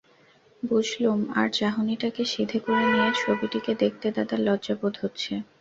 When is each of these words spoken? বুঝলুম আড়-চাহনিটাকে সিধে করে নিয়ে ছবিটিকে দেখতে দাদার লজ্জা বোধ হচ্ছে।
বুঝলুম 0.63 1.19
আড়-চাহনিটাকে 1.35 2.23
সিধে 2.31 2.59
করে 2.65 2.83
নিয়ে 2.91 3.09
ছবিটিকে 3.21 3.71
দেখতে 3.81 4.07
দাদার 4.15 4.39
লজ্জা 4.47 4.75
বোধ 4.81 4.95
হচ্ছে। 5.03 5.33